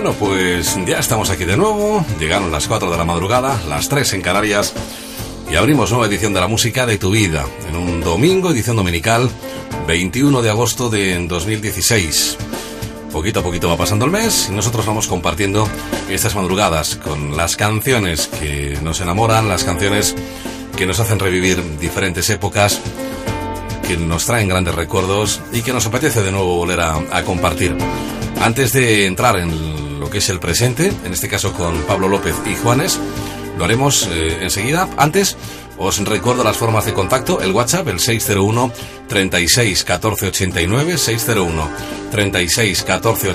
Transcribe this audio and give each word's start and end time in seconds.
Pues 0.00 0.78
ya 0.86 0.98
estamos 0.98 1.28
aquí 1.28 1.44
de 1.44 1.58
nuevo, 1.58 2.02
llegaron 2.18 2.50
las 2.50 2.66
4 2.66 2.90
de 2.90 2.96
la 2.96 3.04
madrugada, 3.04 3.60
las 3.68 3.90
3 3.90 4.14
en 4.14 4.22
Canarias, 4.22 4.72
y 5.50 5.56
abrimos 5.56 5.90
nueva 5.90 6.06
edición 6.06 6.32
de 6.32 6.40
la 6.40 6.48
música 6.48 6.86
de 6.86 6.96
tu 6.96 7.10
vida, 7.10 7.44
en 7.68 7.76
un 7.76 8.00
domingo, 8.00 8.50
edición 8.50 8.76
dominical, 8.76 9.28
21 9.86 10.40
de 10.40 10.48
agosto 10.48 10.88
de 10.88 11.26
2016. 11.26 12.38
Poquito 13.12 13.40
a 13.40 13.42
poquito 13.42 13.68
va 13.68 13.76
pasando 13.76 14.06
el 14.06 14.10
mes 14.10 14.48
y 14.48 14.52
nosotros 14.52 14.86
vamos 14.86 15.06
compartiendo 15.06 15.68
estas 16.08 16.34
madrugadas 16.34 16.96
con 16.96 17.36
las 17.36 17.56
canciones 17.56 18.28
que 18.28 18.78
nos 18.82 19.02
enamoran, 19.02 19.50
las 19.50 19.64
canciones 19.64 20.16
que 20.78 20.86
nos 20.86 20.98
hacen 20.98 21.18
revivir 21.18 21.78
diferentes 21.78 22.30
épocas, 22.30 22.80
que 23.86 23.98
nos 23.98 24.24
traen 24.24 24.48
grandes 24.48 24.74
recuerdos 24.74 25.42
y 25.52 25.60
que 25.60 25.74
nos 25.74 25.84
apetece 25.84 26.22
de 26.22 26.32
nuevo 26.32 26.56
volver 26.56 26.80
a, 26.80 27.22
compartir. 27.22 27.76
Antes 28.40 28.72
de 28.72 29.04
entrar 29.04 29.38
en 29.38 29.79
lo 30.00 30.08
que 30.08 30.18
es 30.18 30.30
el 30.30 30.40
presente, 30.40 30.90
en 31.04 31.12
este 31.12 31.28
caso 31.28 31.52
con 31.52 31.82
Pablo 31.82 32.08
López 32.08 32.34
y 32.46 32.56
Juanes, 32.56 32.98
lo 33.58 33.64
haremos 33.64 34.08
eh, 34.10 34.38
enseguida. 34.40 34.88
Antes, 34.96 35.36
os 35.76 35.98
recuerdo 35.98 36.42
las 36.42 36.56
formas 36.56 36.86
de 36.86 36.94
contacto, 36.94 37.42
el 37.42 37.52
WhatsApp, 37.52 37.86
el 37.88 38.00
601 38.00 38.72
36 39.08 39.84
14 39.84 40.28
89, 40.28 40.96
601 40.96 41.68
36 42.10 42.82
14 42.82 43.28